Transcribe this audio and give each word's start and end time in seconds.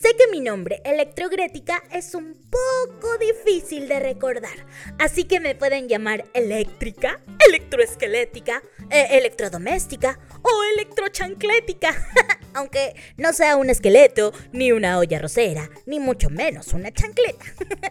sé 0.00 0.14
que 0.16 0.28
mi 0.30 0.40
nombre, 0.40 0.80
Electrogrética, 0.84 1.82
es 1.92 2.14
un 2.14 2.34
poco 2.50 3.18
difícil 3.18 3.88
de 3.88 3.98
recordar, 3.98 4.66
así 4.98 5.24
que 5.24 5.40
me 5.40 5.54
pueden 5.54 5.88
llamar 5.88 6.24
eléctrica, 6.34 7.20
electroesquelética, 7.46 8.62
eh, 8.90 9.08
electrodoméstica 9.12 10.18
o 10.42 10.50
electrochanclética, 10.74 11.94
aunque 12.54 12.94
no 13.16 13.32
sea 13.32 13.56
un 13.56 13.70
esqueleto, 13.70 14.32
ni 14.52 14.72
una 14.72 14.98
olla 14.98 15.18
rosera, 15.18 15.68
ni 15.86 16.00
mucho 16.00 16.30
menos 16.30 16.72
una 16.72 16.92
chancleta. 16.92 17.44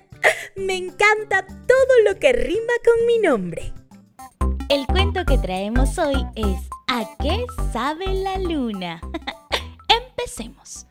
me 0.55 0.76
encanta 0.76 1.45
todo 1.45 2.01
lo 2.05 2.17
que 2.20 2.31
rima 2.34 2.73
con 2.85 3.05
mi 3.05 3.20
nombre. 3.20 3.73
El 4.70 4.85
cuento 4.87 5.26
que 5.26 5.37
traemos 5.37 5.98
hoy 5.98 6.26
es 6.35 6.57
¿A 6.87 7.05
qué 7.21 7.45
sabe 7.73 8.07
la 8.13 8.37
luna? 8.37 9.01
Empecemos. 9.89 10.87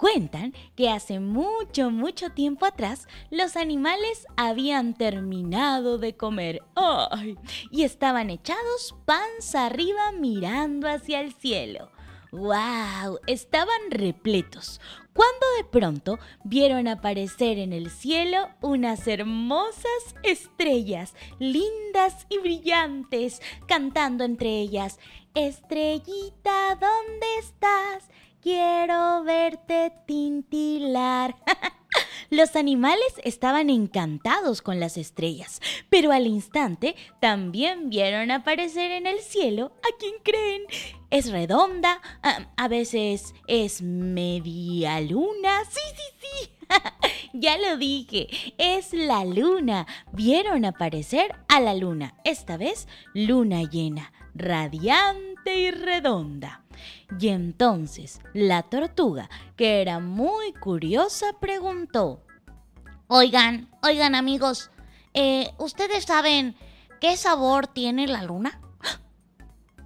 Cuentan 0.00 0.54
que 0.76 0.88
hace 0.88 1.20
mucho, 1.20 1.90
mucho 1.90 2.30
tiempo 2.30 2.64
atrás 2.64 3.06
los 3.30 3.54
animales 3.54 4.26
habían 4.34 4.94
terminado 4.94 5.98
de 5.98 6.16
comer 6.16 6.62
¡ay! 6.74 7.36
y 7.70 7.82
estaban 7.82 8.30
echados 8.30 8.96
panza 9.04 9.66
arriba 9.66 10.10
mirando 10.18 10.88
hacia 10.88 11.20
el 11.20 11.34
cielo. 11.34 11.90
¡Wow! 12.32 13.18
Estaban 13.26 13.90
repletos, 13.90 14.80
cuando 15.12 15.46
de 15.58 15.64
pronto 15.64 16.18
vieron 16.44 16.88
aparecer 16.88 17.58
en 17.58 17.74
el 17.74 17.90
cielo 17.90 18.48
unas 18.62 19.06
hermosas 19.06 19.84
estrellas, 20.22 21.14
lindas 21.38 22.26
y 22.30 22.38
brillantes, 22.38 23.42
cantando 23.66 24.24
entre 24.24 24.60
ellas, 24.60 24.98
Estrellita, 25.34 26.76
¿dónde 26.80 27.26
estás? 27.38 28.08
Quiero 28.42 29.22
verte 29.22 29.92
tintilar. 30.06 31.36
Los 32.30 32.56
animales 32.56 33.12
estaban 33.22 33.68
encantados 33.68 34.62
con 34.62 34.80
las 34.80 34.96
estrellas, 34.96 35.60
pero 35.90 36.10
al 36.10 36.26
instante 36.26 36.96
también 37.20 37.90
vieron 37.90 38.30
aparecer 38.30 38.92
en 38.92 39.06
el 39.06 39.18
cielo 39.18 39.72
a 39.82 39.98
quien 39.98 40.14
creen. 40.22 40.62
Es 41.10 41.30
redonda, 41.30 42.00
a, 42.56 42.68
veces 42.68 43.34
es 43.46 43.82
media 43.82 45.00
luna. 45.02 45.64
Sí, 45.68 45.80
sí, 45.96 46.26
sí. 46.26 46.50
ya 47.38 47.58
lo 47.58 47.76
dije, 47.76 48.28
es 48.56 48.94
la 48.94 49.26
luna. 49.26 49.86
Vieron 50.12 50.64
aparecer 50.64 51.34
a 51.48 51.60
la 51.60 51.74
luna, 51.74 52.14
esta 52.24 52.56
vez 52.56 52.88
luna 53.12 53.64
llena, 53.64 54.12
radiante 54.34 55.56
y 55.56 55.70
redonda. 55.70 56.62
Y 57.18 57.28
entonces 57.28 58.20
la 58.32 58.62
tortuga, 58.62 59.28
que 59.56 59.80
era 59.80 59.98
muy 59.98 60.52
curiosa, 60.52 61.26
preguntó, 61.40 62.22
Oigan, 63.12 63.68
oigan 63.82 64.14
amigos, 64.14 64.70
eh, 65.14 65.50
¿ustedes 65.58 66.04
saben 66.04 66.54
qué 67.00 67.16
sabor 67.16 67.66
tiene 67.66 68.06
la 68.06 68.22
luna? 68.22 68.60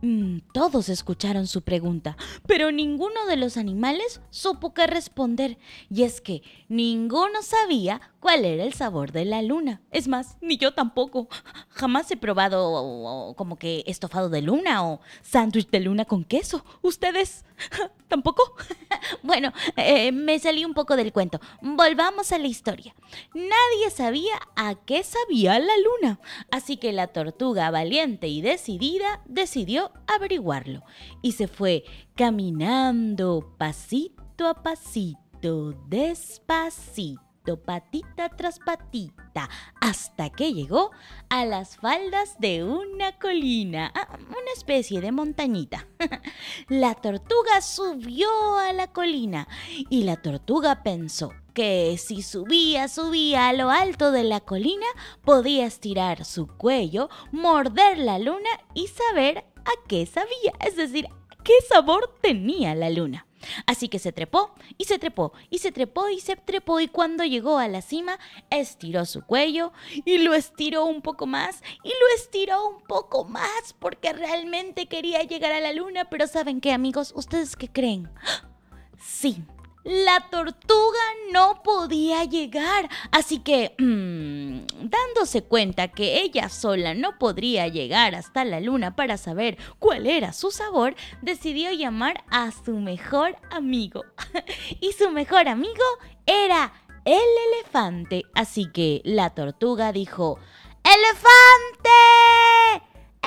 Mm, 0.04 0.40
todos 0.52 0.90
escucharon 0.90 1.46
su 1.46 1.62
pregunta, 1.62 2.18
pero 2.46 2.70
ninguno 2.70 3.24
de 3.24 3.38
los 3.38 3.56
animales 3.56 4.20
supo 4.28 4.74
qué 4.74 4.86
responder. 4.86 5.56
Y 5.88 6.02
es 6.02 6.20
que 6.20 6.42
ninguno 6.68 7.40
sabía 7.40 8.12
cuál 8.20 8.44
era 8.44 8.64
el 8.64 8.74
sabor 8.74 9.12
de 9.12 9.24
la 9.24 9.40
luna. 9.40 9.80
Es 9.90 10.06
más, 10.06 10.36
ni 10.42 10.58
yo 10.58 10.74
tampoco. 10.74 11.28
Jamás 11.70 12.10
he 12.10 12.18
probado 12.18 13.32
como 13.34 13.56
que 13.56 13.82
estofado 13.86 14.28
de 14.28 14.42
luna 14.42 14.86
o 14.86 15.00
sándwich 15.22 15.70
de 15.70 15.80
luna 15.80 16.04
con 16.04 16.24
queso. 16.24 16.66
¿Ustedes 16.82 17.46
tampoco? 18.08 18.56
bueno, 19.22 19.54
eh, 19.78 20.12
me 20.12 20.38
salí 20.38 20.66
un 20.66 20.74
poco 20.74 20.96
del 20.96 21.14
cuento. 21.14 21.40
Volvamos 21.62 22.30
a 22.30 22.38
la 22.38 22.46
historia. 22.46 22.94
Nadie 23.32 23.90
sabía 23.90 24.34
a 24.54 24.74
qué 24.74 25.02
sabía 25.02 25.58
la 25.58 25.74
luna, 25.78 26.20
así 26.50 26.76
que 26.76 26.92
la 26.92 27.06
tortuga 27.06 27.70
valiente 27.70 28.28
y 28.28 28.42
decidida 28.42 29.22
decidió 29.24 29.92
averiguarlo 30.06 30.82
y 31.22 31.32
se 31.32 31.48
fue 31.48 31.84
caminando 32.14 33.54
pasito 33.58 34.46
a 34.46 34.62
pasito, 34.62 35.72
despacito 35.88 37.24
patita 37.64 38.30
tras 38.30 38.58
patita, 38.58 39.48
hasta 39.80 40.30
que 40.30 40.52
llegó 40.52 40.90
a 41.28 41.44
las 41.44 41.76
faldas 41.76 42.38
de 42.38 42.64
una 42.64 43.18
colina, 43.18 43.92
ah, 43.94 44.18
una 44.18 44.52
especie 44.56 45.00
de 45.00 45.12
montañita. 45.12 45.86
la 46.68 46.94
tortuga 46.94 47.60
subió 47.60 48.56
a 48.56 48.72
la 48.72 48.92
colina 48.92 49.46
y 49.90 50.04
la 50.04 50.16
tortuga 50.16 50.82
pensó 50.82 51.32
que 51.52 51.96
si 51.98 52.22
subía, 52.22 52.88
subía 52.88 53.48
a 53.48 53.52
lo 53.52 53.70
alto 53.70 54.10
de 54.10 54.24
la 54.24 54.40
colina, 54.40 54.86
podía 55.24 55.66
estirar 55.66 56.24
su 56.24 56.48
cuello, 56.48 57.10
morder 57.30 57.98
la 57.98 58.18
luna 58.18 58.50
y 58.74 58.88
saber 58.88 59.44
a 59.64 59.88
qué 59.88 60.06
sabía, 60.06 60.52
es 60.66 60.76
decir, 60.76 61.08
qué 61.42 61.54
sabor 61.68 62.18
tenía 62.20 62.74
la 62.74 62.90
luna. 62.90 63.26
Así 63.66 63.88
que 63.88 63.98
se 63.98 64.12
trepó 64.12 64.54
y 64.78 64.84
se 64.84 64.98
trepó 64.98 65.32
y 65.50 65.58
se 65.58 65.70
trepó 65.70 66.08
y 66.08 66.20
se 66.20 66.36
trepó 66.36 66.80
y 66.80 66.88
cuando 66.88 67.24
llegó 67.24 67.58
a 67.58 67.68
la 67.68 67.82
cima 67.82 68.18
estiró 68.50 69.04
su 69.04 69.22
cuello 69.22 69.72
y 70.06 70.18
lo 70.18 70.34
estiró 70.34 70.86
un 70.86 71.02
poco 71.02 71.26
más 71.26 71.62
y 71.82 71.88
lo 71.88 72.16
estiró 72.16 72.66
un 72.68 72.80
poco 72.82 73.24
más 73.24 73.74
porque 73.78 74.12
realmente 74.12 74.86
quería 74.86 75.22
llegar 75.22 75.52
a 75.52 75.60
la 75.60 75.72
luna, 75.72 76.08
pero 76.08 76.26
¿saben 76.26 76.60
qué 76.60 76.72
amigos? 76.72 77.12
¿Ustedes 77.14 77.56
qué 77.56 77.68
creen? 77.68 78.10
Sí, 78.96 79.44
la 79.84 80.28
tortuga 80.30 81.00
no 81.30 81.62
podía 81.62 82.24
llegar, 82.24 82.88
así 83.12 83.38
que, 83.38 83.74
dándose 83.78 85.44
cuenta 85.44 85.88
que 85.88 86.22
ella 86.22 86.48
sola 86.48 86.94
no 86.94 87.18
podría 87.18 87.68
llegar 87.68 88.14
hasta 88.14 88.44
la 88.44 88.60
luna 88.60 88.96
para 88.96 89.16
saber 89.16 89.58
cuál 89.78 90.06
era 90.06 90.32
su 90.32 90.50
sabor, 90.50 90.96
decidió 91.22 91.70
llamar 91.72 92.24
a 92.30 92.50
su 92.50 92.72
mejor 92.72 93.36
amigo. 93.50 94.04
y 94.80 94.92
su 94.92 95.10
mejor 95.10 95.48
amigo 95.48 95.84
era 96.26 96.72
el 97.04 97.20
elefante, 97.52 98.24
así 98.34 98.70
que 98.72 99.02
la 99.04 99.30
tortuga 99.30 99.92
dijo, 99.92 100.38
¡Elefante! 100.82 101.90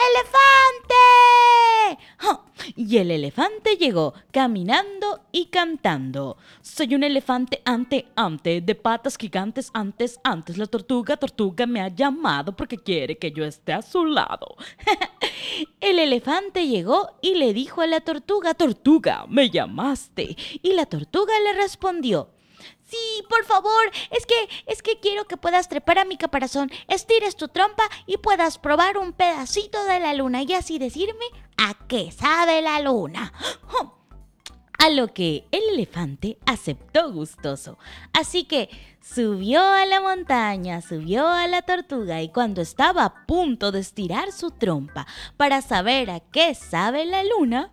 ¡Elefante! 0.09 0.95
Y 2.75 2.97
el 2.97 3.12
elefante 3.12 3.75
llegó 3.78 4.13
caminando 4.31 5.22
y 5.31 5.47
cantando. 5.47 6.38
Soy 6.62 6.95
un 6.95 7.03
elefante 7.03 7.62
ante 7.66 8.07
ante, 8.16 8.62
de 8.62 8.75
patas 8.75 9.17
gigantes 9.17 9.72
antes 9.73 10.19
antes. 10.23 10.57
La 10.57 10.67
tortuga 10.67 11.17
tortuga 11.17 11.66
me 11.66 11.81
ha 11.81 11.88
llamado 11.88 12.56
porque 12.56 12.78
quiere 12.78 13.17
que 13.17 13.31
yo 13.31 13.46
esté 13.46 13.73
a 13.73 13.81
su 13.81 14.06
lado. 14.06 14.56
el 15.81 16.00
elefante 16.00 16.67
llegó 16.67 17.17
y 17.22 17.35
le 17.35 17.53
dijo 17.53 17.81
a 17.81 17.88
la 17.88 18.01
tortuga, 18.01 18.53
tortuga, 18.53 19.25
me 19.28 19.50
llamaste. 19.50 20.35
Y 20.62 20.73
la 20.73 20.85
tortuga 20.85 21.34
le 21.40 21.53
respondió, 21.53 22.29
Sí, 22.87 23.23
por 23.29 23.43
favor, 23.43 23.91
es 24.11 24.25
que 24.25 24.35
es 24.65 24.81
que 24.81 24.99
quiero 24.99 25.25
que 25.25 25.35
puedas 25.35 25.67
trepar 25.67 25.99
a 25.99 26.05
mi 26.05 26.17
caparazón, 26.17 26.72
estires 26.87 27.35
tu 27.35 27.49
trompa 27.49 27.84
y 28.05 28.17
puedas 28.17 28.57
probar 28.57 28.97
un 28.97 29.11
pedacito 29.11 29.84
de 29.85 29.99
la 29.99 30.13
luna 30.13 30.43
y 30.43 30.53
así 30.53 30.79
decirme 30.79 31.25
a 31.57 31.75
qué 31.87 32.11
sabe 32.11 32.61
la 32.61 32.79
luna. 32.79 33.34
A 34.79 34.89
lo 34.89 35.11
que 35.11 35.43
el 35.51 35.63
elefante 35.73 36.37
aceptó 36.45 37.11
gustoso. 37.11 37.79
Así 38.13 38.43
que 38.43 38.69
subió 39.01 39.59
a 39.59 39.87
la 39.87 39.99
montaña, 40.01 40.81
subió 40.81 41.28
a 41.28 41.47
la 41.47 41.63
tortuga 41.63 42.22
y 42.22 42.29
cuando 42.29 42.61
estaba 42.61 43.03
a 43.03 43.25
punto 43.25 43.72
de 43.72 43.79
estirar 43.79 44.31
su 44.31 44.51
trompa 44.51 45.07
para 45.35 45.63
saber 45.63 46.11
a 46.11 46.19
qué 46.19 46.53
sabe 46.53 47.05
la 47.05 47.23
luna, 47.23 47.72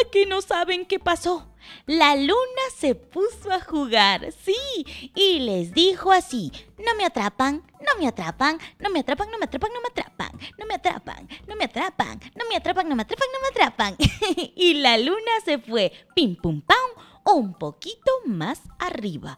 Aquí 0.00 0.26
no 0.26 0.40
saben 0.42 0.86
qué 0.86 0.98
pasó. 0.98 1.47
La 1.86 2.16
luna 2.16 2.62
se 2.76 2.94
puso 2.94 3.52
a 3.52 3.60
jugar, 3.60 4.32
sí, 4.32 5.10
y 5.14 5.40
les 5.40 5.72
dijo 5.72 6.12
así, 6.12 6.52
no 6.78 6.94
me 6.96 7.04
atrapan, 7.04 7.62
no 7.80 7.98
me 7.98 8.06
atrapan, 8.06 8.58
no 8.78 8.90
me 8.90 9.00
atrapan, 9.00 9.30
no 9.30 9.38
me 9.38 9.44
atrapan, 9.44 9.70
no 9.72 9.80
me 9.80 9.88
atrapan, 9.88 10.32
no 10.58 10.66
me 10.66 10.74
atrapan, 10.74 11.28
no 11.46 11.56
me 11.56 11.64
atrapan, 11.64 12.20
no 12.36 12.44
me 12.48 12.56
atrapan, 12.56 12.88
no 12.88 12.96
me 12.96 13.02
atrapan, 13.02 13.28
no 13.32 13.40
me 13.40 13.48
atrapan. 13.48 13.96
y 14.56 14.74
la 14.74 14.98
luna 14.98 15.32
se 15.44 15.58
fue, 15.58 15.92
pim 16.14 16.36
pum 16.36 16.60
pam, 16.60 16.76
un 17.24 17.54
poquito 17.54 18.10
más 18.26 18.60
arriba. 18.78 19.36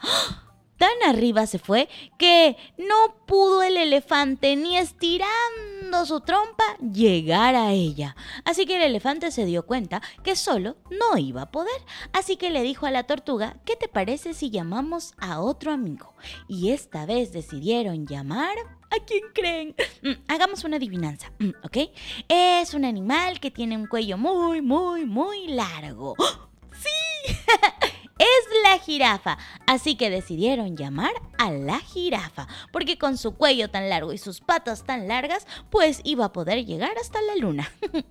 Tan 0.81 1.15
arriba 1.15 1.47
se 1.47 1.59
fue 1.59 1.91
que 2.17 2.57
no 2.79 3.15
pudo 3.27 3.63
el 3.63 3.77
elefante 3.77 4.57
ni 4.57 4.79
estirando 4.79 6.07
su 6.07 6.23
trompa 6.23 6.65
llegar 6.79 7.55
a 7.55 7.73
ella. 7.73 8.17
Así 8.47 8.65
que 8.65 8.77
el 8.79 8.85
elefante 8.85 9.31
se 9.31 9.45
dio 9.45 9.67
cuenta 9.67 10.01
que 10.25 10.37
solo 10.37 10.79
no 10.89 11.19
iba 11.19 11.43
a 11.43 11.51
poder. 11.51 11.83
Así 12.15 12.39
que 12.39 12.49
le 12.49 12.63
dijo 12.63 12.87
a 12.87 12.91
la 12.91 13.03
tortuga, 13.03 13.59
¿qué 13.67 13.77
te 13.77 13.89
parece 13.89 14.33
si 14.33 14.49
llamamos 14.49 15.13
a 15.19 15.43
otro 15.43 15.71
amigo? 15.71 16.15
Y 16.49 16.71
esta 16.71 17.05
vez 17.05 17.31
decidieron 17.31 18.07
llamar 18.07 18.57
¿A 18.91 19.05
quién 19.05 19.23
creen? 19.35 19.77
Mm, 20.03 20.25
hagamos 20.29 20.65
una 20.65 20.79
adivinanza, 20.79 21.31
mm, 21.39 21.51
¿ok? 21.63 21.77
Es 22.27 22.73
un 22.73 22.87
animal 22.87 23.39
que 23.39 23.51
tiene 23.51 23.77
un 23.77 23.87
cuello 23.87 24.17
muy, 24.17 24.63
muy, 24.63 25.05
muy 25.05 25.47
largo. 25.47 26.17
¡Sí! 26.73 27.37
es 28.21 28.63
la 28.63 28.79
jirafa. 28.79 29.39
Así 29.67 29.97
que 29.97 30.11
decidieron 30.11 30.77
llamar 30.77 31.13
a 31.39 31.51
la 31.51 31.79
jirafa, 31.79 32.47
porque 32.73 32.99
con 32.99 33.17
su 33.17 33.35
cuello 33.35 33.71
tan 33.71 33.89
largo 33.89 34.13
y 34.13 34.19
sus 34.19 34.41
patas 34.41 34.85
tan 34.85 35.09
largas, 35.09 35.47
pues 35.71 36.01
iba 36.05 36.27
a 36.27 36.33
poder 36.33 36.65
llegar 36.67 36.93
hasta 36.99 37.21
la 37.23 37.37
luna. 37.37 37.73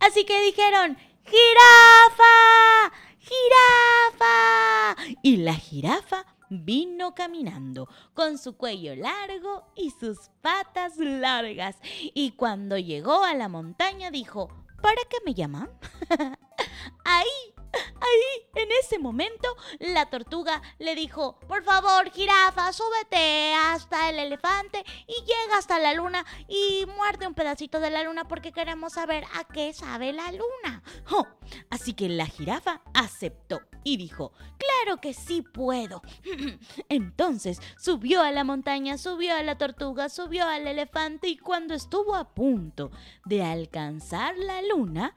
Así 0.00 0.24
que 0.24 0.42
dijeron, 0.42 0.98
jirafa, 1.24 2.92
jirafa. 3.18 4.96
Y 5.22 5.36
la 5.38 5.54
jirafa 5.54 6.26
vino 6.50 7.14
caminando 7.14 7.88
con 8.14 8.38
su 8.38 8.56
cuello 8.56 8.94
largo 8.96 9.72
y 9.76 9.90
sus 9.90 10.30
patas 10.40 10.96
largas. 10.98 11.76
Y 12.14 12.32
cuando 12.32 12.78
llegó 12.78 13.22
a 13.22 13.34
la 13.34 13.48
montaña 13.48 14.10
dijo, 14.10 14.48
¿para 14.82 15.00
qué 15.08 15.18
me 15.24 15.34
llaman? 15.34 15.70
Ahí 17.04 17.55
Ahí, 17.76 18.62
en 18.62 18.68
ese 18.82 18.98
momento, 18.98 19.48
la 19.78 20.06
tortuga 20.06 20.62
le 20.78 20.94
dijo, 20.94 21.38
por 21.40 21.62
favor, 21.64 22.10
jirafa, 22.10 22.72
súbete 22.72 23.54
hasta 23.54 24.10
el 24.10 24.18
elefante 24.18 24.84
y 25.06 25.20
llega 25.20 25.58
hasta 25.58 25.78
la 25.78 25.94
luna 25.94 26.24
y 26.48 26.86
muerde 26.96 27.26
un 27.26 27.34
pedacito 27.34 27.80
de 27.80 27.90
la 27.90 28.02
luna 28.02 28.28
porque 28.28 28.52
queremos 28.52 28.94
saber 28.94 29.24
a 29.34 29.44
qué 29.44 29.72
sabe 29.72 30.12
la 30.12 30.30
luna. 30.32 30.82
Oh, 31.10 31.26
así 31.70 31.94
que 31.94 32.08
la 32.08 32.26
jirafa 32.26 32.82
aceptó 32.94 33.60
y 33.84 33.96
dijo, 33.96 34.32
claro 34.58 35.00
que 35.00 35.14
sí 35.14 35.42
puedo. 35.42 36.02
Entonces 36.88 37.60
subió 37.78 38.22
a 38.22 38.32
la 38.32 38.44
montaña, 38.44 38.98
subió 38.98 39.34
a 39.34 39.42
la 39.42 39.58
tortuga, 39.58 40.08
subió 40.08 40.46
al 40.46 40.66
elefante 40.66 41.28
y 41.28 41.36
cuando 41.36 41.74
estuvo 41.74 42.16
a 42.16 42.34
punto 42.34 42.90
de 43.24 43.44
alcanzar 43.44 44.36
la 44.36 44.60
luna, 44.62 45.14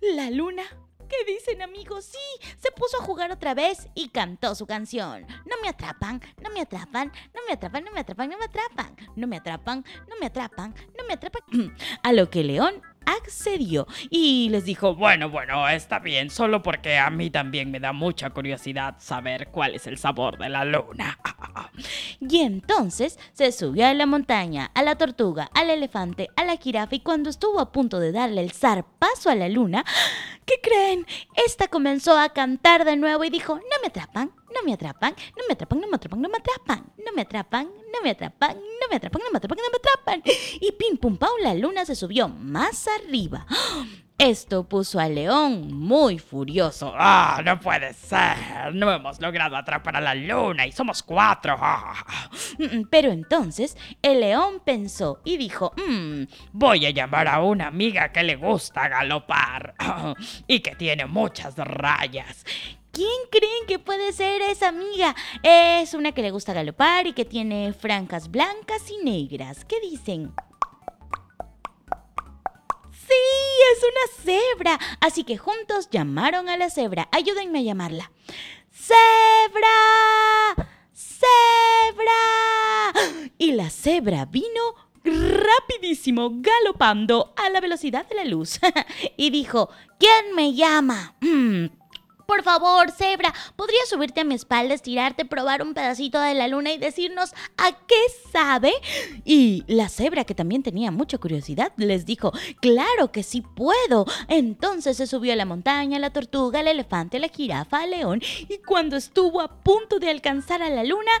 la 0.00 0.30
luna 0.30 0.62
¿Qué 1.08 1.32
dicen 1.32 1.62
amigos? 1.62 2.04
Sí, 2.06 2.46
se 2.58 2.70
puso 2.72 2.98
a 3.00 3.04
jugar 3.04 3.30
otra 3.30 3.54
vez 3.54 3.88
y 3.94 4.08
cantó 4.08 4.54
su 4.54 4.66
canción. 4.66 5.26
No 5.44 5.56
me 5.62 5.68
atrapan, 5.68 6.20
no 6.42 6.50
me 6.50 6.60
atrapan, 6.60 7.12
no 7.34 7.40
me 7.46 7.52
atrapan, 7.52 7.84
no 7.84 7.92
me 7.92 8.00
atrapan, 8.00 8.28
no 8.30 8.36
me 8.38 8.44
atrapan, 8.44 8.96
no 9.14 9.26
me 9.26 9.36
atrapan, 9.36 9.84
no 10.06 10.16
me 10.18 10.26
atrapan, 10.26 10.74
no 10.98 11.04
me 11.06 11.14
atrapan. 11.14 11.42
A 12.02 12.12
lo 12.12 12.30
que 12.30 12.44
León 12.44 12.82
accedió 13.06 13.86
y 14.10 14.48
les 14.50 14.64
dijo, 14.64 14.94
bueno, 14.94 15.30
bueno, 15.30 15.68
está 15.68 15.98
bien, 15.98 16.30
solo 16.30 16.62
porque 16.62 16.98
a 16.98 17.08
mí 17.10 17.30
también 17.30 17.70
me 17.70 17.80
da 17.80 17.92
mucha 17.92 18.30
curiosidad 18.30 18.96
saber 18.98 19.48
cuál 19.48 19.74
es 19.74 19.86
el 19.86 19.98
sabor 19.98 20.38
de 20.38 20.48
la 20.48 20.64
luna. 20.64 21.18
y 22.20 22.40
entonces 22.40 23.18
se 23.32 23.52
subió 23.52 23.86
a 23.86 23.94
la 23.94 24.06
montaña, 24.06 24.70
a 24.74 24.82
la 24.82 24.96
tortuga, 24.96 25.50
al 25.54 25.70
elefante, 25.70 26.28
a 26.36 26.44
la 26.44 26.56
jirafa 26.56 26.94
y 26.96 27.00
cuando 27.00 27.30
estuvo 27.30 27.60
a 27.60 27.72
punto 27.72 28.00
de 28.00 28.12
darle 28.12 28.42
el 28.42 28.52
zarpazo 28.52 29.30
a 29.30 29.34
la 29.34 29.48
luna, 29.48 29.84
¿qué 30.44 30.54
creen? 30.62 31.06
Esta 31.46 31.68
comenzó 31.68 32.18
a 32.18 32.30
cantar 32.30 32.84
de 32.84 32.96
nuevo 32.96 33.24
y 33.24 33.30
dijo, 33.30 33.56
no 33.56 33.76
me 33.82 33.88
atrapan, 33.88 34.30
no 34.54 34.62
me 34.64 34.72
atrapan, 34.72 35.14
no 35.36 35.44
me 35.48 35.54
atrapan, 35.54 35.80
no 35.80 35.88
me 35.88 35.96
atrapan, 35.96 36.20
no 36.20 36.30
me 36.30 36.38
atrapan, 36.38 36.84
no 37.04 37.12
me 37.12 37.20
atrapan, 37.22 37.66
no 37.92 38.02
me 38.02 38.10
atrapan, 38.10 38.56
no 38.56 38.88
me 38.90 38.96
atrapan, 38.96 39.22
no 39.22 39.30
me 39.32 39.36
atrapan, 39.38 39.58
no 39.58 39.70
me 39.70 39.78
atrapan. 39.78 40.22
Y 40.60 40.72
pim 40.72 40.96
pum 40.96 41.16
pam, 41.16 41.30
la 41.40 41.54
luna 41.54 41.84
se 41.84 41.94
subió 41.94 42.28
más 42.28 42.88
arriba. 42.88 43.46
Esto 44.18 44.66
puso 44.66 44.98
al 44.98 45.14
león 45.14 45.74
muy 45.74 46.18
furioso. 46.18 46.90
¡Ah, 46.96 47.42
no 47.44 47.60
puede 47.60 47.92
ser! 47.92 48.74
No 48.74 48.90
hemos 48.90 49.20
logrado 49.20 49.56
atrapar 49.56 49.96
a 49.96 50.00
la 50.00 50.14
luna 50.14 50.66
y 50.66 50.72
somos 50.72 51.02
cuatro. 51.02 51.58
Pero 52.90 53.12
entonces 53.12 53.76
el 54.00 54.20
león 54.20 54.62
pensó 54.64 55.20
y 55.22 55.36
dijo, 55.36 55.74
mmm, 55.76 56.22
voy 56.52 56.86
a 56.86 56.90
llamar 56.90 57.28
a 57.28 57.42
una 57.42 57.66
amiga 57.66 58.10
que 58.10 58.22
le 58.22 58.36
gusta 58.36 58.88
galopar 58.88 59.74
y 60.46 60.60
que 60.60 60.74
tiene 60.76 61.04
muchas 61.04 61.54
rayas. 61.56 62.42
¿Quién 62.96 63.28
creen 63.30 63.66
que 63.68 63.78
puede 63.78 64.10
ser 64.14 64.40
esa 64.40 64.68
amiga? 64.68 65.14
Es 65.42 65.92
una 65.92 66.12
que 66.12 66.22
le 66.22 66.30
gusta 66.30 66.54
galopar 66.54 67.06
y 67.06 67.12
que 67.12 67.26
tiene 67.26 67.74
franjas 67.74 68.30
blancas 68.30 68.90
y 68.90 69.04
negras. 69.04 69.66
¿Qué 69.66 69.78
dicen? 69.82 70.32
Sí, 72.90 73.22
es 73.74 73.82
una 73.84 74.00
cebra. 74.24 74.80
Así 75.02 75.24
que 75.24 75.36
juntos 75.36 75.90
llamaron 75.90 76.48
a 76.48 76.56
la 76.56 76.70
cebra. 76.70 77.06
Ayúdenme 77.12 77.58
a 77.58 77.62
llamarla. 77.62 78.10
¡Cebra! 78.72 79.68
¡Cebra! 80.94 82.14
Y 83.36 83.52
la 83.52 83.68
cebra 83.68 84.24
vino 84.24 84.74
rapidísimo, 85.04 86.30
galopando 86.36 87.34
a 87.36 87.50
la 87.50 87.60
velocidad 87.60 88.08
de 88.08 88.14
la 88.14 88.24
luz. 88.24 88.58
y 89.18 89.28
dijo, 89.28 89.68
¿quién 89.98 90.34
me 90.34 90.54
llama? 90.54 91.14
Mm, 91.20 91.66
por 92.26 92.42
favor, 92.42 92.90
Zebra, 92.90 93.32
¿podrías 93.54 93.88
subirte 93.88 94.20
a 94.20 94.24
mi 94.24 94.34
espalda, 94.34 94.74
estirarte, 94.74 95.24
probar 95.24 95.62
un 95.62 95.74
pedacito 95.74 96.20
de 96.20 96.34
la 96.34 96.48
luna 96.48 96.72
y 96.72 96.78
decirnos 96.78 97.32
a 97.56 97.72
qué 97.86 97.96
sabe? 98.32 98.72
Y 99.24 99.64
la 99.66 99.88
cebra, 99.88 100.24
que 100.24 100.34
también 100.34 100.62
tenía 100.62 100.90
mucha 100.90 101.18
curiosidad, 101.18 101.72
les 101.76 102.04
dijo, 102.04 102.32
claro 102.60 103.12
que 103.12 103.22
sí 103.22 103.42
puedo. 103.42 104.06
Entonces 104.28 104.96
se 104.96 105.06
subió 105.06 105.32
a 105.32 105.36
la 105.36 105.44
montaña, 105.44 105.98
la 105.98 106.10
tortuga, 106.10 106.60
el 106.60 106.68
elefante, 106.68 107.18
la 107.18 107.28
jirafa, 107.28 107.84
el 107.84 107.90
león, 107.90 108.22
y 108.48 108.58
cuando 108.58 108.96
estuvo 108.96 109.40
a 109.40 109.62
punto 109.62 109.98
de 109.98 110.10
alcanzar 110.10 110.62
a 110.62 110.70
la 110.70 110.84
luna, 110.84 111.12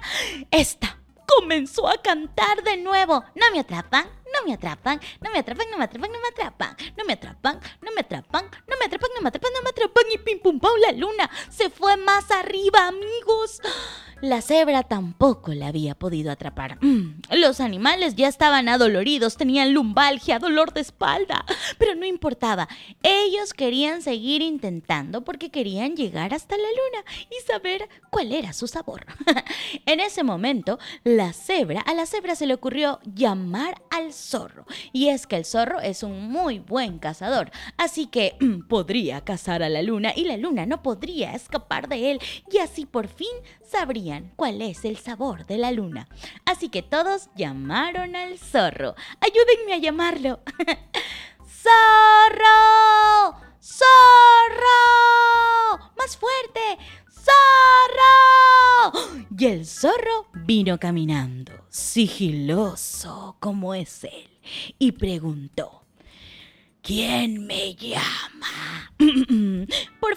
esta 0.50 1.00
comenzó 1.26 1.88
a 1.88 2.00
cantar 2.02 2.62
de 2.62 2.76
nuevo. 2.76 3.24
¿No 3.34 3.50
me 3.52 3.60
atrapan? 3.60 4.06
no 4.36 4.46
me 4.46 4.54
atrapan, 4.54 5.00
no 5.20 5.30
me 5.30 5.38
atrapan, 5.38 5.66
no 5.70 5.78
me 5.78 5.84
atrapan, 5.84 6.10
no 6.12 6.18
me 6.20 6.28
atrapan, 6.28 6.76
no 6.96 7.04
me 7.04 7.12
atrapan, 7.12 7.55
pum 10.58 10.70
la 10.80 10.92
luna 10.92 11.30
se 11.50 11.70
fue 11.70 11.96
más 11.96 12.30
arriba, 12.30 12.88
amigos. 12.88 13.60
La 14.26 14.40
cebra 14.40 14.82
tampoco 14.82 15.54
la 15.54 15.68
había 15.68 15.94
podido 15.94 16.32
atrapar. 16.32 16.84
Mm, 16.84 17.20
los 17.30 17.60
animales 17.60 18.16
ya 18.16 18.26
estaban 18.26 18.68
adoloridos, 18.68 19.36
tenían 19.36 19.72
lumbalgia, 19.72 20.40
dolor 20.40 20.72
de 20.72 20.80
espalda, 20.80 21.44
pero 21.78 21.94
no 21.94 22.04
importaba. 22.04 22.66
Ellos 23.04 23.54
querían 23.54 24.02
seguir 24.02 24.42
intentando 24.42 25.22
porque 25.22 25.52
querían 25.52 25.94
llegar 25.94 26.34
hasta 26.34 26.56
la 26.56 26.64
luna 26.64 27.04
y 27.30 27.46
saber 27.46 27.88
cuál 28.10 28.32
era 28.32 28.52
su 28.52 28.66
sabor. 28.66 29.06
en 29.86 30.00
ese 30.00 30.24
momento, 30.24 30.80
la 31.04 31.32
cebra, 31.32 31.80
a 31.82 31.94
la 31.94 32.04
cebra 32.04 32.34
se 32.34 32.46
le 32.46 32.54
ocurrió 32.54 32.98
llamar 33.04 33.80
al 33.90 34.12
zorro. 34.12 34.66
Y 34.92 35.06
es 35.06 35.28
que 35.28 35.36
el 35.36 35.44
zorro 35.44 35.78
es 35.78 36.02
un 36.02 36.32
muy 36.32 36.58
buen 36.58 36.98
cazador, 36.98 37.52
así 37.76 38.06
que 38.08 38.36
podría 38.68 39.20
cazar 39.20 39.62
a 39.62 39.68
la 39.68 39.82
luna 39.82 40.12
y 40.16 40.24
la 40.24 40.36
luna 40.36 40.66
no 40.66 40.82
podría 40.82 41.32
escapar 41.32 41.88
de 41.88 42.10
él 42.10 42.20
y 42.50 42.58
así 42.58 42.86
por 42.86 43.06
fin 43.06 43.28
sabrían 43.62 44.15
cuál 44.36 44.62
es 44.62 44.84
el 44.84 44.96
sabor 44.96 45.46
de 45.46 45.58
la 45.58 45.72
luna. 45.72 46.08
Así 46.44 46.68
que 46.68 46.82
todos 46.82 47.28
llamaron 47.36 48.16
al 48.16 48.38
zorro. 48.38 48.94
Ayúdenme 49.20 49.74
a 49.74 49.78
llamarlo. 49.78 50.40
¡Zorro! 51.62 53.36
¡Zorro! 53.60 54.76
¡Más 55.96 56.16
fuerte! 56.16 56.78
¡Zorro! 57.10 58.06
Y 59.38 59.46
el 59.46 59.66
zorro 59.66 60.28
vino 60.32 60.78
caminando, 60.78 61.52
sigiloso 61.68 63.36
como 63.40 63.74
es 63.74 64.04
él, 64.04 64.40
y 64.78 64.92
preguntó, 64.92 65.82
¿Quién 66.86 67.46
me 67.48 67.74
llama? 67.74 68.92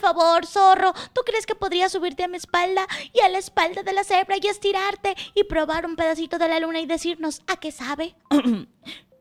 Favor, 0.10 0.48
zorro, 0.48 0.94
¿tú 1.14 1.22
crees 1.24 1.46
que 1.46 1.54
podría 1.54 1.88
subirte 1.88 2.24
a 2.24 2.28
mi 2.28 2.38
espalda 2.38 2.88
y 3.14 3.20
a 3.20 3.30
la 3.30 3.38
espalda 3.38 3.84
de 3.84 3.94
la 3.94 4.04
cebra 4.04 4.38
y 4.42 4.48
estirarte 4.48 5.16
y 5.36 5.44
probar 5.44 5.86
un 5.86 5.96
pedacito 5.96 6.40
de 6.40 6.48
la 6.48 6.60
luna 6.60 6.80
y 6.80 6.88
decirnos 6.88 7.44
a 7.46 7.58
qué 7.58 7.72
sabe? 7.72 8.16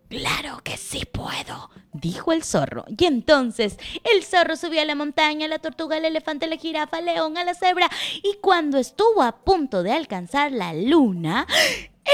Claro 0.09 0.61
que 0.65 0.79
sí 0.79 1.03
puedo, 1.05 1.69
dijo 1.93 2.33
el 2.33 2.43
zorro. 2.43 2.87
Y 2.97 3.05
entonces 3.05 3.77
el 4.11 4.25
zorro 4.25 4.57
subió 4.57 4.81
a 4.81 4.87
la 4.87 4.95
montaña, 4.95 5.47
la 5.49 5.59
tortuga, 5.59 5.99
el 5.99 6.07
elefante, 6.07 6.47
la 6.47 6.57
jirafa, 6.57 7.01
el 7.01 7.05
león, 7.05 7.37
a 7.37 7.45
la 7.45 7.53
cebra. 7.53 7.91
Y 8.23 8.39
cuando 8.41 8.79
estuvo 8.79 9.23
a 9.23 9.45
punto 9.45 9.83
de 9.83 9.93
alcanzar 9.93 10.53
la 10.53 10.73
luna, 10.73 11.47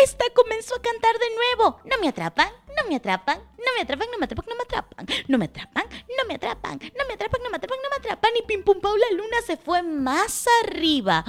esta 0.02 0.24
comenzó 0.34 0.74
a 0.76 0.82
cantar 0.82 1.14
de 1.18 1.34
nuevo. 1.34 1.80
No 1.84 1.98
me 2.00 2.08
atrapan, 2.08 2.48
no 2.76 2.88
me 2.88 2.96
atrapan, 2.96 3.38
no 3.38 3.72
me 3.76 3.82
atrapan, 3.82 4.08
no 4.10 4.18
me 4.18 4.24
atrapan, 4.24 4.46
no 4.48 4.56
me 4.56 4.64
atrapan, 4.64 5.06
no 5.28 5.38
me 5.38 5.44
atrapan, 5.44 5.84
no 6.18 6.24
me 6.26 6.34
atrapan, 6.34 6.78
no 6.78 7.04
me 7.06 7.14
atrapan, 7.14 7.40
no 7.42 7.50
me 7.50 7.56
atrapan, 7.56 7.78
no 7.82 7.90
me 7.90 7.96
atrapan. 7.96 8.30
Y 8.38 8.42
pim 8.42 8.62
pum 8.62 8.80
pum, 8.80 8.92
la 8.96 9.16
luna 9.16 9.36
se 9.46 9.56
fue 9.56 9.82
más 9.82 10.46
arriba. 10.62 11.24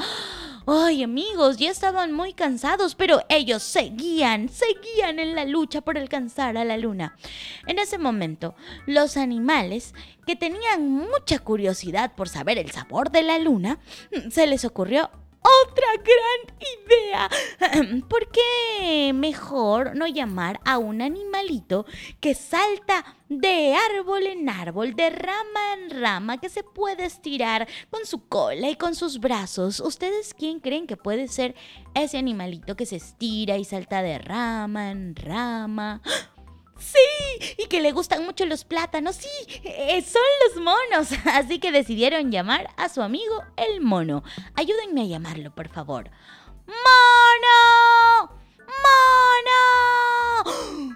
Ay 0.68 1.04
amigos, 1.04 1.58
ya 1.58 1.70
estaban 1.70 2.12
muy 2.12 2.34
cansados, 2.34 2.96
pero 2.96 3.22
ellos 3.30 3.62
seguían, 3.62 4.50
seguían 4.50 5.20
en 5.20 5.36
la 5.36 5.46
lucha 5.46 5.82
por 5.82 5.96
alcanzar 5.96 6.58
a 6.58 6.66
la 6.66 6.78
luna. 6.78 7.16
En 7.68 7.78
ese 7.78 8.00
momento, 8.00 8.56
los 8.88 9.16
animales, 9.16 9.94
que 10.26 10.36
tenían 10.36 10.90
mucha 10.90 11.38
curiosidad 11.38 12.16
por 12.16 12.30
saber 12.30 12.58
el 12.58 12.72
sabor 12.72 13.12
de 13.12 13.22
la 13.22 13.38
luna, 13.38 13.78
se 14.32 14.48
les 14.48 14.66
ocurrió 14.66 15.12
otra 15.46 15.88
gran 16.04 16.58
idea. 16.86 17.30
¿Por 18.10 18.30
qué 18.32 19.12
mejor 19.14 19.96
no 19.96 20.08
llamar 20.08 20.60
a 20.66 20.78
un 20.78 21.02
animalito 21.02 21.86
que 22.20 22.34
salta 22.34 23.06
de 23.30 23.76
árbol 23.98 24.28
en 24.28 24.50
árbol, 24.50 24.96
de 24.96 25.10
rama 25.10 25.74
en 25.78 26.02
rama, 26.02 26.40
que 26.40 26.50
se 26.50 26.64
puede 26.64 27.06
estirar 27.06 27.68
con 27.90 28.06
su 28.06 28.28
cola 28.28 28.70
y 28.70 28.76
con 28.76 28.96
sus 28.96 29.20
brazos? 29.20 29.80
¿Ustedes 29.80 30.34
quién 30.34 30.60
creen 30.60 30.88
que 30.88 30.98
puede 30.98 31.28
ser 31.28 31.56
ese 31.94 32.18
animalito 32.18 32.76
que 32.76 32.86
se 32.86 32.98
estira 32.98 33.58
y 33.58 33.66
salta 33.66 34.02
de 34.02 34.18
rama 34.18 34.92
en 34.92 35.16
rama? 35.16 36.02
Sí, 36.78 37.56
y 37.58 37.68
que 37.68 37.82
le 37.82 37.92
gustan 37.92 38.26
mucho 38.26 38.46
los 38.46 38.66
plátanos. 38.66 39.16
Sí, 39.16 39.62
eh, 39.64 40.02
son 40.02 40.22
los 40.48 40.64
monos. 40.64 41.10
Así 41.26 41.60
que 41.60 41.72
decidieron 41.72 42.32
llamar 42.32 42.70
a 42.78 42.90
su 42.90 43.02
amigo 43.02 43.44
el 43.58 43.82
mono. 43.82 44.24
Ayúdenme 44.56 45.02
a 45.02 45.06
llamarlo, 45.06 45.54
por 45.54 45.70
favor. 45.70 46.10
¡Mono! 46.68 48.32
¡Mono! 48.60 49.56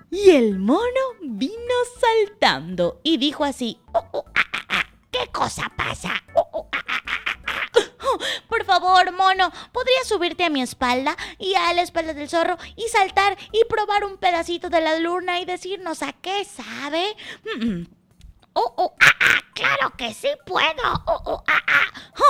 Y 0.12 0.32
el 0.32 0.58
mono 0.58 0.82
vino 1.22 1.76
saltando 2.00 3.00
y 3.04 3.18
dijo 3.18 3.44
así, 3.44 3.80
oh, 3.94 4.04
oh, 4.12 4.26
ah, 4.36 4.44
ah, 4.54 4.66
ah, 4.70 4.86
¿qué 5.12 5.28
cosa 5.32 5.72
pasa? 5.78 6.14
Oh, 6.34 6.49
por 8.50 8.66
favor, 8.66 9.12
mono, 9.12 9.52
¿podrías 9.72 10.08
subirte 10.08 10.46
a 10.46 10.50
mi 10.50 10.62
espalda 10.62 11.16
y 11.38 11.56
a 11.56 11.74
la 11.74 11.82
espalda 11.82 12.14
del 12.14 12.30
zorro 12.30 12.58
y 12.76 12.88
saltar 12.90 13.38
y 13.52 13.66
probar 13.66 14.06
un 14.06 14.18
pedacito 14.18 14.70
de 14.70 14.82
la 14.82 15.00
luna 15.00 15.40
y 15.40 15.46
decirnos 15.46 16.04
a 16.04 16.14
qué 16.14 16.46
sabe? 16.46 17.16
Mm, 17.44 17.66
mm. 17.66 17.99
Oh, 18.54 18.74
oh, 18.78 18.96
ah, 19.00 19.14
ah, 19.20 19.40
claro 19.54 19.94
que 19.96 20.14
sí 20.14 20.30
puedo. 20.46 20.84
Oh, 21.06 21.22
oh, 21.26 21.44
ah, 21.48 21.62
ah. 21.68 21.80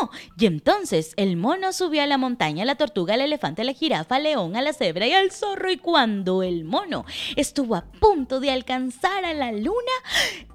Oh, 0.02 0.10
y 0.38 0.46
entonces 0.46 1.14
el 1.18 1.36
mono 1.38 1.74
subió 1.74 2.04
a 2.04 2.08
la 2.08 2.18
montaña, 2.18 2.66
la 2.66 2.76
tortuga, 2.76 3.16
el 3.16 3.22
elefante, 3.22 3.64
la 3.64 3.74
jirafa, 3.74 4.18
el 4.18 4.24
león, 4.24 4.56
a 4.56 4.62
la 4.62 4.74
cebra 4.74 5.08
y 5.08 5.14
al 5.14 5.32
zorro. 5.32 5.72
Y 5.72 5.78
cuando 5.78 6.44
el 6.44 6.64
mono 6.66 7.06
estuvo 7.36 7.76
a 7.76 7.86
punto 8.00 8.40
de 8.40 8.52
alcanzar 8.52 9.26
a 9.26 9.34
la 9.34 9.52
luna, 9.52 9.92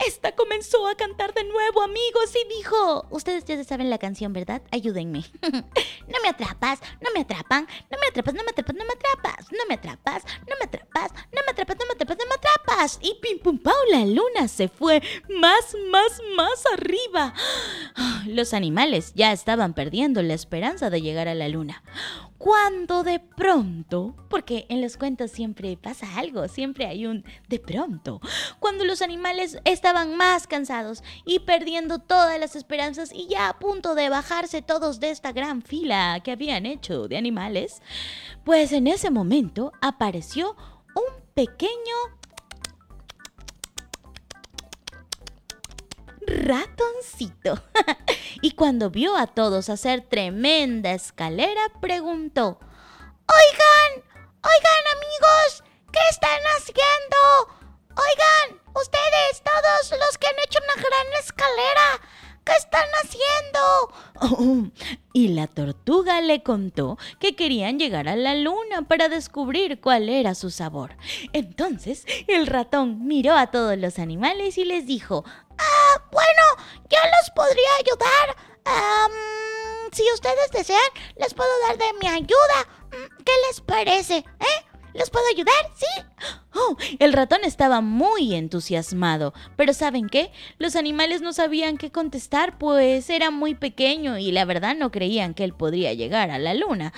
esta 0.07 0.33
comenzó 0.33 0.87
a 0.87 0.95
cantar 0.95 1.35
de 1.35 1.45
nuevo, 1.45 1.83
amigos, 1.83 2.33
y 2.35 2.57
dijo: 2.57 3.07
Ustedes 3.11 3.45
ya 3.45 3.63
saben 3.65 3.91
la 3.91 3.99
canción, 3.99 4.33
¿verdad? 4.33 4.63
Ayúdenme. 4.71 5.25
no 5.43 6.19
me 6.23 6.29
atrapas, 6.29 6.81
no 7.01 7.11
me 7.13 7.21
atrapan, 7.21 7.67
no 7.91 7.99
me 7.99 8.07
atrapas, 8.07 8.35
no 8.35 8.43
me 8.45 8.51
atrapas, 8.51 8.75
no 8.77 8.85
me 8.85 8.95
atrapas, 8.95 9.51
no 9.51 9.65
me 9.69 9.75
atrapas, 9.75 10.25
no 10.49 10.57
me 10.59 10.65
atrapas, 10.65 11.13
no 11.33 11.41
me 11.45 11.51
atrapas, 11.51 11.77
no 11.79 11.87
me 11.87 11.93
atrapas, 11.93 11.94
Y 13.01 13.15
pim 13.23 13.39
pum 13.39 13.59
pau, 13.59 13.75
la 13.91 14.05
luna 14.05 14.47
se 14.49 14.69
fue 14.69 15.03
más, 15.41 15.75
más, 15.91 16.21
más 16.37 16.65
arriba. 16.75 17.35
Los 18.27 18.53
animales 18.53 19.13
ya 19.15 19.33
estaban 19.33 19.75
perdiendo 19.75 20.23
la 20.23 20.35
esperanza 20.35 20.91
de 20.91 21.01
llegar 21.01 21.29
a 21.29 21.35
la 21.35 21.49
luna. 21.49 21.83
Cuando 22.37 23.05
de 23.05 23.21
pronto, 23.21 24.15
porque 24.29 24.67
en 24.69 24.83
los 24.83 24.99
cuentos 24.99 25.31
siempre 25.31 25.79
pasa 25.79 26.07
algo, 26.19 26.47
siempre 26.49 26.87
hay 26.87 27.07
un 27.07 27.25
de 27.49 27.59
pronto, 27.59 28.21
cuando 28.59 28.85
los 28.85 29.01
animales 29.01 29.57
estaban 29.65 30.17
más 30.17 30.47
cansados 30.47 31.03
y 31.25 31.39
perdiendo 31.39 32.01
todas 32.01 32.39
las 32.39 32.55
esperanzas 32.55 33.13
y 33.15 33.29
ya 33.29 33.49
a 33.49 33.59
punto 33.59 33.95
de 33.95 34.11
bajarse 34.11 34.61
todos 34.61 35.01
de 35.01 35.09
esta 35.11 35.33
gran 35.33 35.63
fila 35.63 36.21
que 36.23 36.33
habían 36.33 36.67
hecho 36.67 37.09
de 37.09 37.17
animales, 37.17 37.81
pues 38.45 38.73
en 38.73 38.89
ese 38.89 39.11
momento 39.11 39.73
apareció 39.81 40.55
un 40.95 41.25
pequeño 41.33 41.71
ratoncito. 46.45 47.63
y 48.43 48.53
cuando 48.53 48.91
vio 48.91 49.17
a 49.17 49.27
todos 49.27 49.69
hacer 49.69 50.03
tremenda 50.03 50.93
escalera, 50.93 51.63
preguntó, 51.81 52.59
Oigan, 53.27 54.05
oigan 54.43 54.85
amigos, 54.97 55.65
¿qué 55.91 56.01
están 56.11 56.41
haciendo? 56.57 57.17
Oigan, 57.97 58.61
ustedes, 58.75 59.43
todos 59.43 59.99
los 59.99 60.19
que 60.19 60.27
han 60.27 60.35
hecho 60.45 60.59
una 60.63 60.83
gran 60.83 61.07
escalera, 61.19 62.01
¿qué 62.45 62.53
están 62.53 62.89
haciendo? 63.03 64.73
y 65.15 65.29
la 65.29 65.47
tortuga 65.47 66.21
le 66.21 66.43
contó 66.43 66.99
que 67.19 67.35
querían 67.35 67.79
llegar 67.79 68.09
a 68.09 68.17
la 68.17 68.35
luna 68.35 68.83
para 68.87 69.09
descubrir 69.09 69.81
cuál 69.81 70.11
era 70.11 70.35
su 70.35 70.51
sabor. 70.51 70.97
Entonces 71.33 72.05
el 72.27 72.47
ratón 72.47 73.07
miró 73.07 73.35
a 73.37 73.47
todos 73.47 73.79
los 73.79 73.99
animales 73.99 74.59
y 74.59 74.65
les 74.65 74.87
dijo, 74.87 75.25
Ah, 75.57 75.74
yo 76.91 76.99
los 76.99 77.31
podría 77.35 77.69
ayudar. 77.81 78.37
si 79.93 80.03
ustedes 80.13 80.51
desean, 80.53 80.81
les 81.17 81.35
puedo 81.35 81.51
dar 81.69 81.79
de 81.79 81.93
mi 82.01 82.09
ayuda. 82.09 82.59
Mm, 82.91 83.23
¿Qué 83.25 83.33
les 83.49 83.61
parece? 83.61 84.17
¿Eh? 84.17 84.75
¿Les 84.95 85.11
puedo 85.11 85.25
ayudar? 85.33 85.55
¿Sí? 85.75 86.03
Oh, 86.55 86.77
el 87.01 87.13
ratón 87.13 87.41
estaba 87.43 87.81
muy 87.81 88.33
entusiasmado, 88.35 89.35
pero 89.57 89.73
¿saben 89.73 90.09
qué? 90.09 90.31
Los 90.59 90.77
animales 90.77 91.21
no 91.21 91.33
sabían 91.33 91.79
qué 91.79 91.91
contestar, 91.91 92.59
pues 92.59 93.11
era 93.11 93.33
muy 93.33 93.57
pequeño 93.57 94.19
y 94.19 94.31
la 94.31 94.45
verdad 94.45 94.77
no 94.77 94.93
creían 94.93 95.35
que 95.35 95.43
él 95.43 95.53
podría 95.53 95.93
llegar 95.95 96.31
a 96.31 96.39
la 96.39 96.55
luna. 96.55 96.93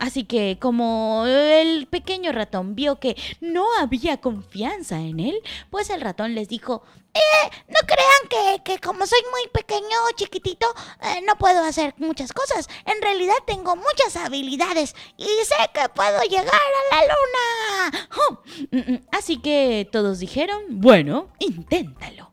Así 0.00 0.24
que 0.24 0.58
como 0.60 1.26
el 1.26 1.86
pequeño 1.86 2.32
ratón 2.32 2.74
vio 2.74 2.98
que 2.98 3.16
no 3.40 3.66
había 3.78 4.18
confianza 4.18 5.00
en 5.00 5.20
él, 5.20 5.34
pues 5.70 5.90
el 5.90 6.00
ratón 6.00 6.34
les 6.34 6.48
dijo, 6.48 6.82
eh, 7.14 7.50
no 7.68 7.78
crean 7.86 8.62
que, 8.64 8.78
como 8.78 9.06
soy 9.06 9.18
muy 9.30 9.48
pequeño, 9.52 9.96
chiquitito, 10.14 10.66
eh, 11.02 11.22
no 11.26 11.36
puedo 11.36 11.62
hacer 11.64 11.94
muchas 11.98 12.32
cosas. 12.32 12.68
En 12.84 13.02
realidad 13.02 13.34
tengo 13.46 13.74
muchas 13.76 14.16
habilidades 14.16 14.94
y 15.16 15.24
sé 15.24 15.56
que 15.74 15.88
puedo 15.88 16.22
llegar 16.22 16.46
a 16.46 16.94
la 16.94 17.02
luna. 17.02 18.08
Oh, 18.28 18.38
mm, 18.70 18.92
mm, 18.92 19.06
así 19.12 19.38
que 19.38 19.88
todos 19.90 20.18
dijeron, 20.20 20.62
bueno, 20.68 21.28
inténtalo. 21.38 22.32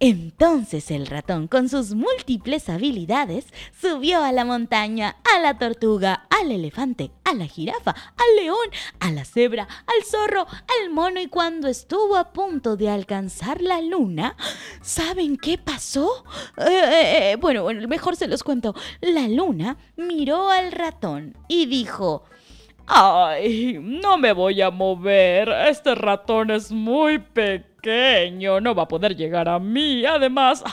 Entonces 0.00 0.90
el 0.90 1.06
ratón, 1.06 1.48
con 1.48 1.68
sus 1.68 1.94
múltiples 1.94 2.68
habilidades, 2.68 3.46
subió 3.80 4.22
a 4.22 4.32
la 4.32 4.44
montaña, 4.44 5.16
a 5.34 5.38
la 5.38 5.58
tortuga, 5.58 6.26
al 6.30 6.50
elefante, 6.50 7.10
a 7.24 7.34
la 7.34 7.46
jirafa, 7.46 7.90
al 8.16 8.36
león, 8.36 8.68
a 9.00 9.10
la 9.10 9.24
cebra, 9.24 9.68
al 9.86 10.04
zorro, 10.04 10.46
al 10.48 10.90
mono 10.90 11.20
y 11.20 11.28
cuando 11.28 11.68
estuvo 11.68 12.16
a 12.16 12.32
punto 12.32 12.76
de 12.76 12.90
alcanzar 12.90 13.60
la 13.60 13.80
luna, 13.80 13.97
¿saben 14.80 15.36
qué 15.36 15.58
pasó? 15.58 16.24
Eh, 16.56 16.62
eh, 16.66 17.32
eh, 17.32 17.36
bueno, 17.36 17.62
bueno, 17.62 17.86
mejor 17.88 18.16
se 18.16 18.28
los 18.28 18.42
cuento. 18.42 18.74
La 19.00 19.28
luna 19.28 19.76
miró 19.96 20.50
al 20.50 20.72
ratón 20.72 21.36
y 21.48 21.66
dijo... 21.66 22.24
Ay, 22.90 23.78
no 23.82 24.16
me 24.16 24.32
voy 24.32 24.62
a 24.62 24.70
mover. 24.70 25.50
Este 25.68 25.94
ratón 25.94 26.50
es 26.50 26.72
muy 26.72 27.18
pequeño. 27.18 28.62
No 28.62 28.74
va 28.74 28.84
a 28.84 28.88
poder 28.88 29.14
llegar 29.14 29.46
a 29.46 29.58
mí. 29.58 30.06
Además, 30.06 30.64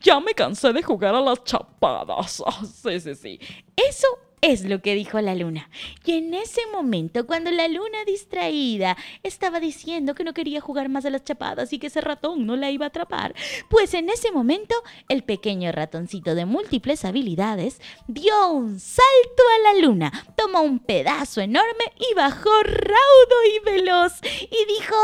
ya 0.00 0.18
me 0.18 0.32
cansé 0.32 0.72
de 0.72 0.82
jugar 0.82 1.14
a 1.14 1.20
las 1.20 1.44
chapadas. 1.44 2.42
Sí, 2.64 2.98
sí, 3.00 3.14
sí. 3.14 3.40
Eso 3.76 4.08
es 4.40 4.64
lo 4.64 4.80
que 4.80 4.94
dijo 4.94 5.20
la 5.20 5.34
luna. 5.34 5.70
Y 6.04 6.12
en 6.12 6.34
ese 6.34 6.60
momento, 6.72 7.26
cuando 7.26 7.50
la 7.50 7.68
luna 7.68 8.04
distraída 8.06 8.96
estaba 9.22 9.60
diciendo 9.60 10.14
que 10.14 10.24
no 10.24 10.34
quería 10.34 10.60
jugar 10.60 10.88
más 10.88 11.04
a 11.04 11.10
las 11.10 11.24
chapadas 11.24 11.72
y 11.72 11.78
que 11.78 11.88
ese 11.88 12.00
ratón 12.00 12.46
no 12.46 12.56
la 12.56 12.70
iba 12.70 12.86
a 12.86 12.88
atrapar, 12.88 13.34
pues 13.68 13.94
en 13.94 14.08
ese 14.08 14.30
momento 14.30 14.74
el 15.08 15.24
pequeño 15.24 15.72
ratoncito 15.72 16.34
de 16.34 16.44
múltiples 16.46 17.04
habilidades 17.04 17.80
dio 18.06 18.50
un 18.50 18.80
salto 18.80 19.42
a 19.56 19.72
la 19.72 19.80
luna, 19.80 20.12
tomó 20.36 20.62
un 20.62 20.78
pedazo 20.78 21.40
enorme 21.40 21.92
y 21.96 22.14
bajó 22.14 22.50
raudo 22.62 23.36
y 23.54 23.64
veloz 23.64 24.12
y 24.42 24.72
dijo, 24.72 24.96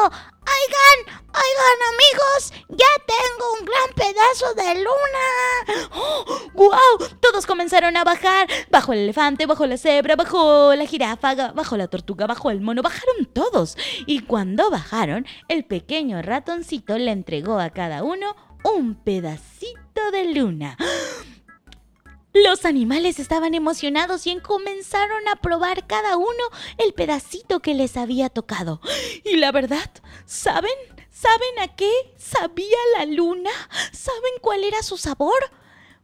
Oigan, 0.47 1.21
oigan 1.29 1.79
amigos, 1.95 2.53
ya 2.69 2.87
tengo 3.07 3.53
un 3.59 3.65
gran 3.65 3.93
pedazo 3.95 4.55
de 4.55 4.75
luna. 4.83 5.89
¡Oh, 5.93 6.25
¡Guau! 6.55 7.19
Todos 7.21 7.47
comenzaron 7.47 7.97
a 7.97 8.05
bajar. 8.05 8.47
Bajo 8.71 8.93
el 8.93 9.01
elefante, 9.01 9.47
bajo 9.47 9.67
la 9.67 9.79
cebra, 9.79 10.17
bajo 10.17 10.75
la 10.75 10.87
jirafa, 10.87 11.53
bajo 11.53 11.77
la 11.77 11.89
tortuga, 11.89 12.27
bajo 12.27 12.51
el 12.51 12.61
mono. 12.61 12.83
Bajaron 12.83 13.27
todos. 13.33 13.77
Y 14.07 14.21
cuando 14.21 14.71
bajaron, 14.71 15.27
el 15.49 15.65
pequeño 15.65 16.21
ratoncito 16.23 16.99
le 16.99 17.11
entregó 17.11 17.59
a 17.59 17.71
cada 17.71 18.03
uno 18.03 18.37
un 18.65 18.95
pedacito 18.95 20.11
de 20.13 20.35
luna. 20.35 20.77
Los 22.35 22.65
animales 22.65 23.21
estaban 23.21 23.55
emocionados 23.55 24.27
y 24.27 24.37
comenzaron 24.41 25.29
a 25.29 25.37
probar 25.37 25.87
cada 25.87 26.17
uno 26.17 26.45
el 26.79 26.93
pedacito 26.93 27.61
que 27.61 27.75
les 27.75 27.97
había 27.97 28.29
tocado. 28.29 28.81
Y 29.25 29.37
la 29.37 29.53
verdad, 29.53 29.89
¿saben? 30.27 30.73
¿Saben 31.11 31.61
a 31.61 31.77
qué 31.77 31.93
sabía 32.17 32.77
la 32.99 33.07
luna? 33.07 33.51
¿Saben 33.93 34.33
cuál 34.41 34.65
era 34.65 34.83
su 34.83 34.97
sabor? 34.97 35.39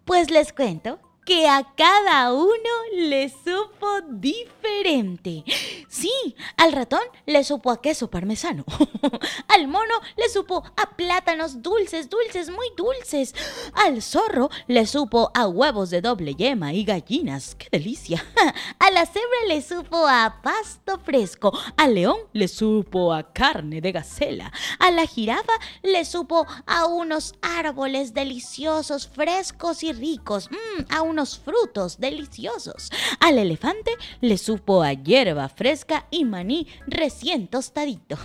Pues 0.05 0.31
les 0.31 0.53
cuento 0.53 1.01
que 1.31 1.47
a 1.47 1.63
cada 1.77 2.33
uno 2.35 2.73
le 2.93 3.29
supo 3.29 4.01
diferente. 4.09 5.45
Sí, 5.89 6.11
al 6.57 6.73
ratón 6.73 7.03
le 7.25 7.45
supo 7.45 7.71
a 7.71 7.81
queso 7.81 8.11
parmesano. 8.11 8.65
al 9.49 9.69
mono 9.69 9.95
le 10.17 10.29
supo 10.29 10.65
a 10.77 10.97
plátanos 10.97 11.63
dulces, 11.63 12.11
dulces, 12.11 12.51
muy 12.51 12.67
dulces. 12.77 13.33
Al 13.75 14.03
zorro 14.03 14.51
le 14.67 14.87
supo 14.87 15.31
a 15.33 15.47
huevos 15.47 15.91
de 15.91 16.01
doble 16.01 16.35
yema 16.35 16.73
y 16.73 16.85
gallinas. 16.85 17.55
¡Qué 17.55 17.69
delicia! 17.71 18.25
a 18.81 18.91
la 18.91 19.07
cebra 19.07 19.47
le 19.47 19.63
supo 19.63 20.09
a 20.09 20.41
pasto 20.43 20.99
fresco. 20.99 21.57
Al 21.77 21.95
león 21.95 22.19
le 22.33 22.49
supo 22.49 23.13
a 23.13 23.33
carne 23.33 23.81
de 23.81 23.93
gacela. 23.93 24.53
A 24.81 24.91
la 24.91 25.07
jirafa 25.07 25.53
le 25.85 26.05
supo 26.05 26.45
a 26.67 26.87
unos 26.87 27.35
árboles 27.41 28.15
deliciosos, 28.15 29.07
frescos 29.07 29.85
y 29.85 29.93
ricos. 29.93 30.51
Mm, 30.51 30.93
a 30.93 31.03
unos 31.03 31.20
frutos 31.27 31.99
deliciosos. 31.99 32.91
Al 33.21 33.39
elefante 33.39 33.93
le 34.21 34.39
supo 34.39 34.83
a 34.83 34.93
hierba 34.93 35.49
fresca 35.49 36.07
y 36.11 36.25
maní 36.25 36.67
recién 36.87 37.49
tostadito. 37.49 38.17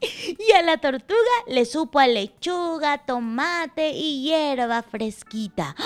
y 0.48 0.52
a 0.52 0.62
la 0.62 0.78
tortuga 0.78 1.18
le 1.46 1.64
supo 1.64 1.98
a 1.98 2.06
lechuga, 2.06 2.98
tomate 2.98 3.90
y 3.90 4.22
hierba 4.22 4.82
fresquita. 4.82 5.74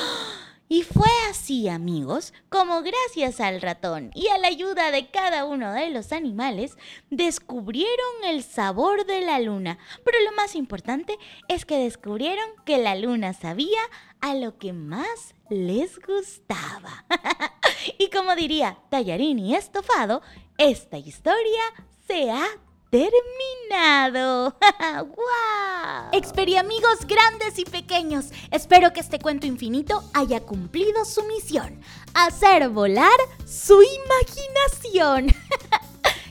Y 0.71 0.83
fue 0.83 1.09
así, 1.31 1.67
amigos, 1.67 2.35
como 2.51 2.83
gracias 2.83 3.41
al 3.41 3.63
ratón 3.63 4.11
y 4.15 4.29
a 4.29 4.37
la 4.37 4.49
ayuda 4.49 4.91
de 4.91 5.09
cada 5.09 5.47
uno 5.47 5.73
de 5.73 5.89
los 5.89 6.13
animales, 6.13 6.77
descubrieron 7.09 8.25
el 8.27 8.43
sabor 8.43 9.07
de 9.07 9.23
la 9.23 9.41
luna. 9.41 9.79
Pero 10.05 10.19
lo 10.27 10.37
más 10.37 10.55
importante 10.55 11.17
es 11.49 11.65
que 11.65 11.79
descubrieron 11.79 12.47
que 12.67 12.77
la 12.77 12.97
luna 12.97 13.33
sabía 13.33 13.81
a 14.21 14.35
lo 14.35 14.59
que 14.59 14.75
más 14.75 15.35
les 15.51 15.99
gustaba. 16.01 17.05
y 17.99 18.11
como 18.11 18.35
diría 18.35 18.79
Tallarín 18.91 19.39
y 19.39 19.55
Estofado, 19.55 20.23
esta 20.57 20.99
historia 20.99 21.63
se 22.07 22.31
ha 22.31 22.47
terminado. 22.91 24.57
¡Guau! 24.81 26.59
amigos 26.59 27.07
grandes 27.07 27.59
y 27.59 27.65
pequeños, 27.65 28.31
espero 28.51 28.93
que 28.93 29.01
este 29.01 29.19
cuento 29.19 29.47
infinito 29.47 30.03
haya 30.15 30.41
cumplido 30.41 31.05
su 31.05 31.23
misión, 31.25 31.81
hacer 32.15 32.69
volar 32.71 33.19
su 33.47 33.81
imaginación. 33.83 35.29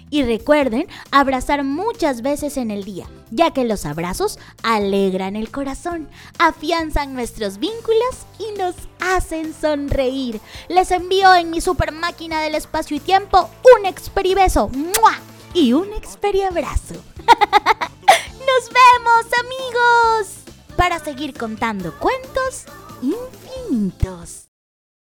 y 0.10 0.24
recuerden 0.24 0.88
abrazar 1.12 1.64
muchas 1.64 2.22
veces 2.22 2.58
en 2.58 2.72
el 2.72 2.84
día, 2.84 3.08
ya 3.32 3.52
que 3.52 3.66
los 3.66 3.86
abrazos 3.86 4.40
alegran 4.64 5.36
el 5.36 5.52
corazón, 5.52 6.08
afianzan 6.40 7.14
nuestros 7.14 7.58
vínculos 7.58 8.26
y 8.40 8.58
nos 8.58 8.76
hacen 9.00 9.54
sonreír. 9.54 10.40
Les 10.70 10.92
envío 10.92 11.34
en 11.36 11.50
mi 11.50 11.62
super 11.62 11.92
máquina 11.92 12.42
del 12.42 12.56
espacio 12.56 12.98
y 12.98 13.00
tiempo 13.00 13.50
un 13.78 13.86
experibeso 13.86 14.70
y 15.54 15.74
un 15.74 15.94
experiabrazo. 15.94 16.96
¡Nos 17.26 18.70
vemos, 18.70 19.26
amigos! 19.40 20.38
Para 20.76 21.00
seguir 21.00 21.34
contando 21.34 21.94
cuentos 21.98 22.66
infinitos. 23.02 24.47